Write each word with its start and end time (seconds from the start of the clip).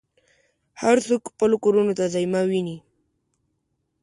هر 0.81 0.97
څوک 1.07 1.21
خپلو 1.31 1.55
کورونو 1.63 1.93
ته 1.99 2.05
ځي 2.13 2.23
ما 2.31 2.41
وینې. 2.49 2.77